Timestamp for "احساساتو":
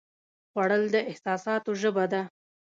1.09-1.71